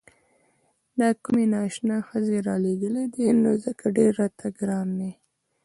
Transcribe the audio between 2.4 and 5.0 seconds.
رالېږلي دي نو ځکه ډېر راته ګران